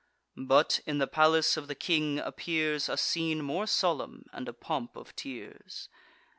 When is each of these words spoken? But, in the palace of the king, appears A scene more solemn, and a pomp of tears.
But, 0.45 0.79
in 0.87 0.97
the 0.97 1.05
palace 1.05 1.57
of 1.57 1.67
the 1.67 1.75
king, 1.75 2.17
appears 2.17 2.89
A 2.89 2.97
scene 2.97 3.43
more 3.43 3.67
solemn, 3.67 4.25
and 4.33 4.47
a 4.49 4.53
pomp 4.53 4.95
of 4.95 5.15
tears. 5.15 5.89